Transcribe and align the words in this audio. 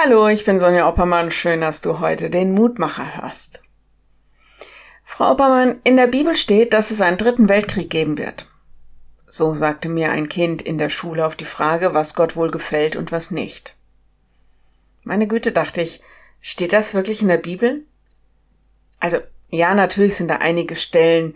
Hallo, 0.00 0.28
ich 0.28 0.44
bin 0.44 0.60
Sonja 0.60 0.88
Oppermann. 0.88 1.32
Schön, 1.32 1.60
dass 1.60 1.80
du 1.80 1.98
heute 1.98 2.30
den 2.30 2.52
Mutmacher 2.52 3.16
hörst. 3.16 3.64
Frau 5.02 5.32
Oppermann, 5.32 5.80
in 5.82 5.96
der 5.96 6.06
Bibel 6.06 6.36
steht, 6.36 6.72
dass 6.72 6.92
es 6.92 7.00
einen 7.00 7.16
dritten 7.16 7.48
Weltkrieg 7.48 7.90
geben 7.90 8.16
wird. 8.16 8.48
So 9.26 9.54
sagte 9.54 9.88
mir 9.88 10.12
ein 10.12 10.28
Kind 10.28 10.62
in 10.62 10.78
der 10.78 10.88
Schule 10.88 11.26
auf 11.26 11.34
die 11.34 11.44
Frage, 11.44 11.94
was 11.94 12.14
Gott 12.14 12.36
wohl 12.36 12.52
gefällt 12.52 12.94
und 12.94 13.10
was 13.10 13.32
nicht. 13.32 13.74
Meine 15.02 15.26
Güte, 15.26 15.50
dachte 15.50 15.82
ich, 15.82 16.00
steht 16.40 16.72
das 16.72 16.94
wirklich 16.94 17.20
in 17.20 17.28
der 17.28 17.38
Bibel? 17.38 17.84
Also, 19.00 19.18
ja, 19.50 19.74
natürlich 19.74 20.14
sind 20.14 20.28
da 20.28 20.36
einige 20.36 20.76
Stellen 20.76 21.34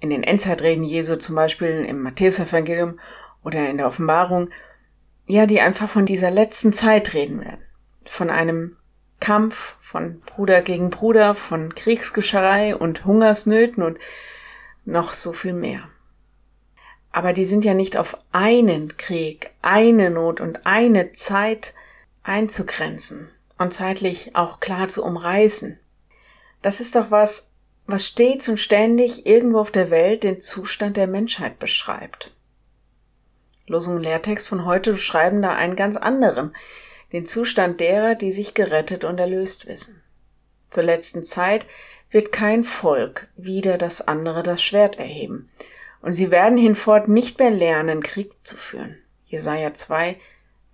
in 0.00 0.10
den 0.10 0.22
Endzeitreden 0.22 0.84
Jesu, 0.84 1.16
zum 1.16 1.34
Beispiel 1.34 1.86
im 1.88 2.02
Matthäusevangelium 2.02 3.00
oder 3.42 3.70
in 3.70 3.78
der 3.78 3.86
Offenbarung, 3.86 4.50
ja, 5.24 5.46
die 5.46 5.62
einfach 5.62 5.88
von 5.88 6.04
dieser 6.04 6.30
letzten 6.30 6.74
Zeit 6.74 7.14
reden 7.14 7.40
werden 7.40 7.65
von 8.08 8.30
einem 8.30 8.76
Kampf 9.20 9.76
von 9.80 10.20
Bruder 10.20 10.62
gegen 10.62 10.90
Bruder, 10.90 11.34
von 11.34 11.74
Kriegsgeschrei 11.74 12.76
und 12.76 13.04
Hungersnöten 13.04 13.82
und 13.82 13.98
noch 14.84 15.12
so 15.12 15.32
viel 15.32 15.52
mehr. 15.52 15.88
Aber 17.12 17.32
die 17.32 17.46
sind 17.46 17.64
ja 17.64 17.74
nicht 17.74 17.96
auf 17.96 18.18
einen 18.32 18.96
Krieg, 18.98 19.50
eine 19.62 20.10
Not 20.10 20.40
und 20.40 20.66
eine 20.66 21.12
Zeit 21.12 21.72
einzugrenzen 22.22 23.30
und 23.58 23.72
zeitlich 23.72 24.36
auch 24.36 24.60
klar 24.60 24.88
zu 24.88 25.02
umreißen. 25.02 25.78
Das 26.60 26.80
ist 26.80 26.94
doch 26.94 27.10
was, 27.10 27.52
was 27.86 28.06
stets 28.06 28.48
und 28.48 28.60
ständig 28.60 29.26
irgendwo 29.26 29.60
auf 29.60 29.70
der 29.70 29.90
Welt 29.90 30.24
den 30.24 30.40
Zustand 30.40 30.96
der 30.96 31.06
Menschheit 31.06 31.58
beschreibt. 31.58 32.34
Losung 33.66 33.96
und 33.96 34.02
Lehrtext 34.02 34.46
von 34.46 34.64
heute 34.64 34.92
beschreiben 34.92 35.42
da 35.42 35.54
einen 35.54 35.76
ganz 35.76 35.96
anderen, 35.96 36.54
den 37.12 37.26
Zustand 37.26 37.80
derer, 37.80 38.14
die 38.14 38.32
sich 38.32 38.54
gerettet 38.54 39.04
und 39.04 39.18
erlöst 39.18 39.66
wissen. 39.66 40.02
Zur 40.70 40.82
letzten 40.82 41.24
Zeit 41.24 41.66
wird 42.10 42.32
kein 42.32 42.64
Volk 42.64 43.28
wieder 43.36 43.78
das 43.78 44.06
andere 44.06 44.42
das 44.42 44.62
Schwert 44.62 44.98
erheben, 44.98 45.50
und 46.02 46.12
sie 46.12 46.30
werden 46.30 46.58
hinfort 46.58 47.08
nicht 47.08 47.38
mehr 47.38 47.50
lernen, 47.50 48.02
Krieg 48.02 48.32
zu 48.46 48.56
führen. 48.56 48.96
Jesaja 49.24 49.74
2, 49.74 50.20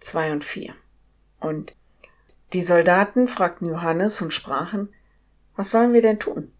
2 0.00 0.32
und 0.32 0.44
4. 0.44 0.74
Und 1.40 1.74
die 2.52 2.62
Soldaten 2.62 3.28
fragten 3.28 3.68
Johannes 3.68 4.20
und 4.20 4.32
sprachen, 4.32 4.92
was 5.56 5.70
sollen 5.70 5.92
wir 5.92 6.02
denn 6.02 6.18
tun? 6.18 6.52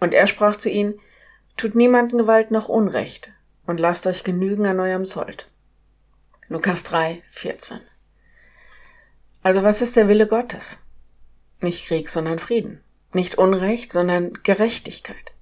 Und 0.00 0.14
er 0.14 0.26
sprach 0.26 0.56
zu 0.56 0.70
ihnen, 0.70 0.98
tut 1.56 1.74
niemanden 1.74 2.18
Gewalt 2.18 2.50
noch 2.50 2.68
Unrecht 2.68 3.30
und 3.66 3.78
lasst 3.78 4.06
euch 4.06 4.24
genügen 4.24 4.66
an 4.66 4.80
eurem 4.80 5.04
Sold. 5.04 5.50
Lukas 6.48 6.84
3, 6.84 7.22
14. 7.28 7.80
Also 9.42 9.62
was 9.62 9.82
ist 9.82 9.96
der 9.96 10.08
Wille 10.08 10.26
Gottes? 10.26 10.84
Nicht 11.60 11.86
Krieg, 11.86 12.08
sondern 12.08 12.38
Frieden. 12.38 12.82
Nicht 13.12 13.36
Unrecht, 13.36 13.92
sondern 13.92 14.34
Gerechtigkeit. 14.42 15.32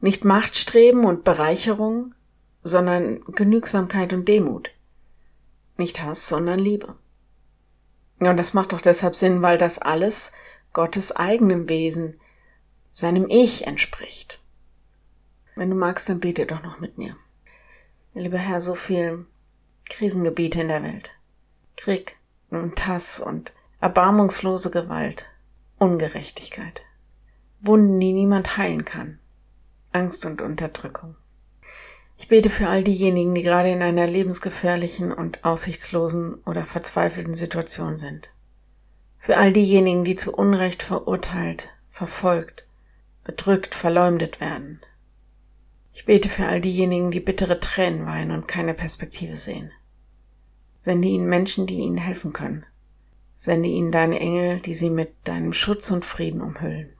Nicht 0.00 0.24
Machtstreben 0.24 1.04
und 1.04 1.24
Bereicherung, 1.24 2.14
sondern 2.62 3.20
Genügsamkeit 3.26 4.12
und 4.12 4.26
Demut. 4.26 4.70
Nicht 5.76 6.02
Hass, 6.02 6.28
sondern 6.28 6.58
Liebe. 6.58 6.96
Ja, 8.20 8.30
und 8.30 8.36
das 8.36 8.54
macht 8.54 8.72
doch 8.72 8.80
deshalb 8.80 9.16
Sinn, 9.16 9.42
weil 9.42 9.58
das 9.58 9.78
alles 9.78 10.32
Gottes 10.72 11.14
eigenem 11.14 11.68
Wesen, 11.68 12.20
seinem 12.92 13.26
Ich 13.28 13.66
entspricht. 13.66 14.40
Wenn 15.54 15.70
du 15.70 15.76
magst, 15.76 16.08
dann 16.08 16.20
bete 16.20 16.46
doch 16.46 16.62
noch 16.62 16.80
mit 16.80 16.98
mir. 16.98 17.16
Lieber 18.14 18.38
Herr, 18.38 18.60
so 18.60 18.74
viel 18.74 19.26
Krisengebiete 19.88 20.60
in 20.60 20.68
der 20.68 20.82
Welt. 20.82 21.10
Krieg, 21.76 22.16
und 22.56 22.86
Hass 22.86 23.20
und 23.20 23.52
erbarmungslose 23.80 24.70
Gewalt, 24.70 25.26
Ungerechtigkeit, 25.78 26.82
Wunden, 27.60 27.98
die 28.00 28.12
niemand 28.12 28.56
heilen 28.56 28.84
kann, 28.84 29.18
Angst 29.92 30.24
und 30.26 30.40
Unterdrückung. 30.42 31.16
Ich 32.16 32.28
bete 32.28 32.50
für 32.50 32.68
all 32.68 32.84
diejenigen, 32.84 33.34
die 33.34 33.42
gerade 33.42 33.70
in 33.70 33.82
einer 33.82 34.06
lebensgefährlichen 34.06 35.12
und 35.12 35.44
aussichtslosen 35.44 36.34
oder 36.46 36.64
verzweifelten 36.64 37.34
Situation 37.34 37.96
sind. 37.96 38.28
Für 39.18 39.38
all 39.38 39.52
diejenigen, 39.52 40.04
die 40.04 40.16
zu 40.16 40.32
Unrecht 40.32 40.82
verurteilt, 40.82 41.68
verfolgt, 41.90 42.64
bedrückt, 43.24 43.74
verleumdet 43.74 44.40
werden. 44.40 44.80
Ich 45.92 46.04
bete 46.04 46.28
für 46.28 46.46
all 46.46 46.60
diejenigen, 46.60 47.10
die 47.10 47.20
bittere 47.20 47.60
Tränen 47.60 48.06
weinen 48.06 48.30
und 48.30 48.48
keine 48.48 48.74
Perspektive 48.74 49.36
sehen. 49.36 49.72
Sende 50.82 51.06
ihnen 51.06 51.28
Menschen, 51.28 51.68
die 51.68 51.76
ihnen 51.78 51.96
helfen 51.96 52.32
können. 52.32 52.66
Sende 53.36 53.68
ihnen 53.68 53.92
deine 53.92 54.18
Engel, 54.18 54.58
die 54.58 54.74
sie 54.74 54.90
mit 54.90 55.14
deinem 55.22 55.52
Schutz 55.52 55.92
und 55.92 56.04
Frieden 56.04 56.40
umhüllen. 56.40 56.90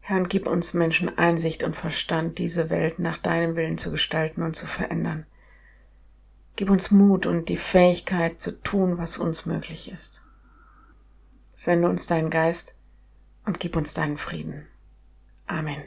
Herr, 0.00 0.16
und 0.16 0.28
gib 0.28 0.48
uns 0.48 0.74
Menschen 0.74 1.16
Einsicht 1.16 1.62
und 1.62 1.76
Verstand, 1.76 2.38
diese 2.38 2.68
Welt 2.68 2.98
nach 2.98 3.18
deinem 3.18 3.54
Willen 3.54 3.78
zu 3.78 3.92
gestalten 3.92 4.42
und 4.42 4.56
zu 4.56 4.66
verändern. 4.66 5.26
Gib 6.56 6.70
uns 6.70 6.90
Mut 6.90 7.24
und 7.24 7.48
die 7.48 7.56
Fähigkeit 7.56 8.40
zu 8.40 8.60
tun, 8.62 8.98
was 8.98 9.16
uns 9.16 9.46
möglich 9.46 9.88
ist. 9.88 10.20
Sende 11.54 11.88
uns 11.88 12.08
deinen 12.08 12.30
Geist 12.30 12.74
und 13.46 13.60
gib 13.60 13.76
uns 13.76 13.94
deinen 13.94 14.16
Frieden. 14.16 14.66
Amen. 15.46 15.84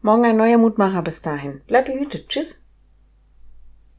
Morgen 0.00 0.24
ein 0.24 0.38
neuer 0.38 0.56
Mutmacher 0.56 1.02
bis 1.02 1.20
dahin. 1.20 1.60
Bleib 1.66 1.84
behütet. 1.84 2.30
Tschüss. 2.30 2.64